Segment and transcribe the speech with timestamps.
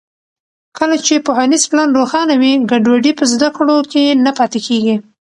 [0.77, 4.95] کله چې پوهنیز پلان روښانه وي، ګډوډي په زده کړو کې نه پاتې کېږي.